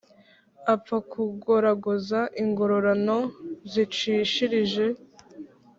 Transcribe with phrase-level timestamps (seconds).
[0.73, 3.17] apfa kugoragoza ingororano
[3.71, 4.85] zicishirije,